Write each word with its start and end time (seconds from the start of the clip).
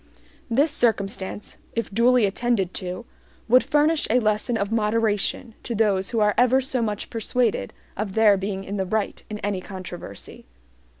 This 0.49 0.71
circumstance, 0.71 1.57
if 1.75 1.93
duly 1.93 2.25
attended 2.25 2.73
to, 2.73 3.05
would 3.47 3.63
furnish 3.63 4.07
a 4.09 4.19
lesson 4.19 4.57
of 4.57 4.71
moderation 4.71 5.53
to 5.61 5.75
those 5.75 6.09
who 6.09 6.19
are 6.19 6.33
ever 6.39 6.59
so 6.59 6.81
much 6.81 7.11
persuaded 7.11 7.71
of 7.95 8.13
their 8.15 8.35
being 8.35 8.63
in 8.63 8.77
the 8.77 8.85
right 8.87 9.23
in 9.29 9.37
any 9.43 9.61
controversy. 9.61 10.47